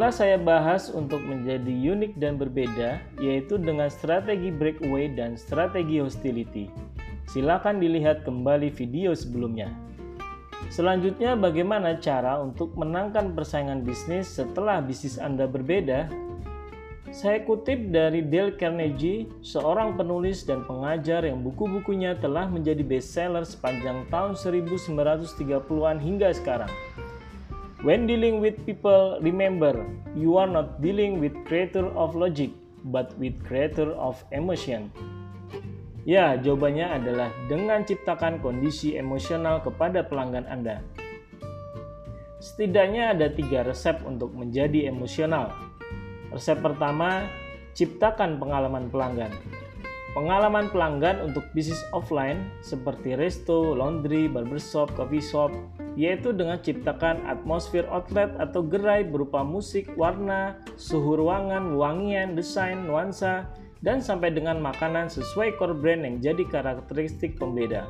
[0.00, 6.72] telah saya bahas untuk menjadi unik dan berbeda, yaitu dengan strategi breakaway dan strategi hostility.
[7.28, 9.68] Silakan dilihat kembali video sebelumnya.
[10.72, 16.08] Selanjutnya, bagaimana cara untuk menangkan persaingan bisnis setelah bisnis Anda berbeda?
[17.12, 24.08] Saya kutip dari Dale Carnegie, seorang penulis dan pengajar yang buku-bukunya telah menjadi bestseller sepanjang
[24.08, 26.72] tahun 1930-an hingga sekarang.
[27.80, 29.72] When dealing with people, remember
[30.12, 32.52] you are not dealing with creator of logic,
[32.92, 34.92] but with creator of emotion.
[36.04, 40.84] Ya, jawabannya adalah dengan ciptakan kondisi emosional kepada pelanggan Anda.
[42.44, 45.48] Setidaknya ada tiga resep untuk menjadi emosional.
[46.36, 47.32] Resep pertama,
[47.72, 49.32] ciptakan pengalaman pelanggan.
[50.12, 55.48] Pengalaman pelanggan untuk bisnis offline seperti resto, laundry, barbershop, coffee shop,
[56.00, 63.52] yaitu dengan ciptakan atmosfer outlet atau gerai berupa musik, warna, suhu ruangan, wangian, desain, nuansa,
[63.84, 67.84] dan sampai dengan makanan sesuai core brand yang jadi karakteristik pembeda.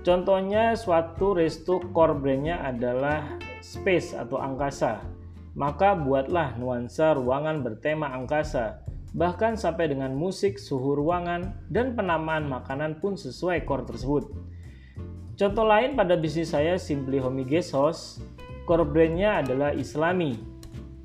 [0.00, 5.04] Contohnya suatu resto core brandnya adalah space atau angkasa,
[5.52, 8.80] maka buatlah nuansa ruangan bertema angkasa,
[9.12, 14.24] bahkan sampai dengan musik, suhu ruangan, dan penamaan makanan pun sesuai core tersebut.
[15.38, 18.18] Contoh lain pada bisnis saya Simply Homey Guest House,
[18.66, 20.34] core brandnya adalah Islami.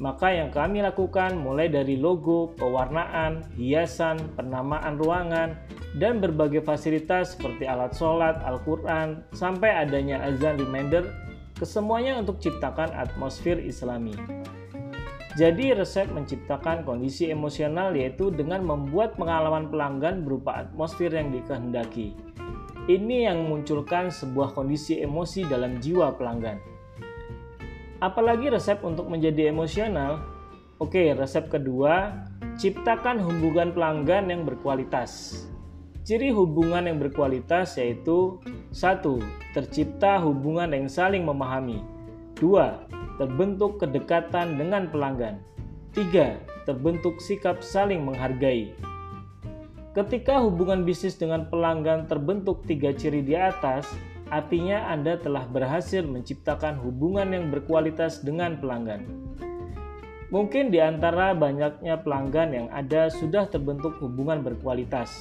[0.01, 5.53] Maka yang kami lakukan mulai dari logo, pewarnaan, hiasan, penamaan ruangan,
[6.01, 11.05] dan berbagai fasilitas seperti alat sholat, Al-Quran, sampai adanya azan reminder,
[11.53, 14.17] kesemuanya untuk ciptakan atmosfer islami.
[15.37, 22.17] Jadi resep menciptakan kondisi emosional yaitu dengan membuat pengalaman pelanggan berupa atmosfer yang dikehendaki.
[22.83, 26.59] Ini yang memunculkan sebuah kondisi emosi dalam jiwa pelanggan.
[28.03, 30.19] Apalagi resep untuk menjadi emosional?
[30.83, 32.11] Oke, resep kedua,
[32.59, 35.43] ciptakan hubungan pelanggan yang berkualitas.
[36.03, 38.43] Ciri hubungan yang berkualitas yaitu
[38.75, 39.23] satu,
[39.55, 41.79] Tercipta hubungan yang saling memahami.
[42.35, 42.83] Dua,
[43.15, 45.39] Terbentuk kedekatan dengan pelanggan.
[45.95, 46.35] Tiga,
[46.67, 48.75] Terbentuk sikap saling menghargai.
[49.93, 53.85] Ketika hubungan bisnis dengan pelanggan terbentuk tiga ciri di atas,
[54.33, 59.05] artinya Anda telah berhasil menciptakan hubungan yang berkualitas dengan pelanggan.
[60.33, 65.13] Mungkin di antara banyaknya pelanggan yang ada sudah terbentuk hubungan berkualitas,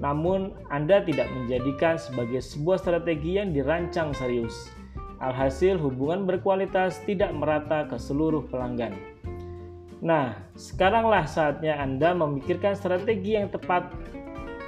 [0.00, 4.72] namun Anda tidak menjadikan sebagai sebuah strategi yang dirancang serius.
[5.20, 9.17] Alhasil, hubungan berkualitas tidak merata ke seluruh pelanggan.
[9.98, 13.90] Nah, sekaranglah saatnya Anda memikirkan strategi yang tepat.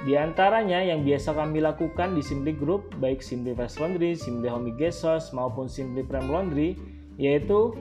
[0.01, 4.73] Di antaranya yang biasa kami lakukan di Simply Group, baik Simply Fresh Laundry, Simply Homey
[4.75, 6.73] Gesos, maupun Simply Prime Laundry,
[7.21, 7.71] yaitu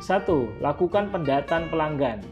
[0.00, 2.24] satu, Lakukan pendataan pelanggan,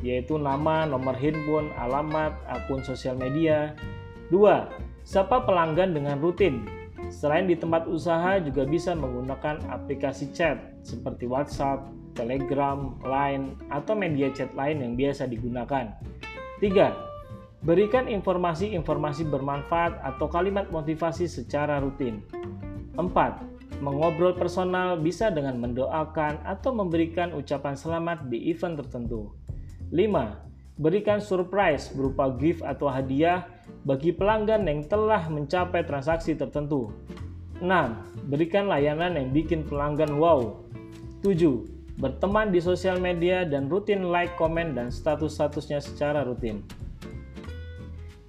[0.00, 3.76] yaitu nama, nomor handphone, alamat, akun sosial media.
[4.32, 6.62] Dua, Sapa pelanggan dengan rutin.
[7.10, 14.28] Selain di tempat usaha juga bisa menggunakan aplikasi chat seperti WhatsApp, Telegram, Line, atau media
[14.32, 15.92] chat lain yang biasa digunakan.
[16.60, 17.12] 3.
[17.62, 22.22] Berikan informasi-informasi bermanfaat atau kalimat motivasi secara rutin.
[22.98, 23.80] 4.
[23.82, 29.34] Mengobrol personal bisa dengan mendoakan atau memberikan ucapan selamat di event tertentu.
[29.90, 30.78] 5.
[30.78, 33.46] Berikan surprise berupa gift atau hadiah
[33.86, 36.90] bagi pelanggan yang telah mencapai transaksi tertentu.
[37.62, 38.26] 6.
[38.26, 40.62] Berikan layanan yang bikin pelanggan wow.
[41.22, 46.64] 7 berteman di sosial media, dan rutin like, komen, dan status-statusnya secara rutin.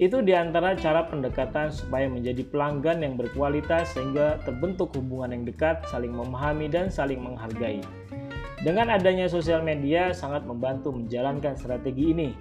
[0.01, 5.85] Itu di antara cara pendekatan supaya menjadi pelanggan yang berkualitas sehingga terbentuk hubungan yang dekat,
[5.87, 7.79] saling memahami, dan saling menghargai.
[8.63, 12.31] Dengan adanya sosial media sangat membantu menjalankan strategi ini.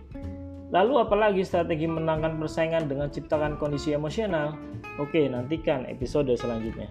[0.73, 4.57] Lalu apalagi strategi menangkan persaingan dengan ciptakan kondisi emosional?
[4.97, 6.89] Oke, nantikan episode selanjutnya.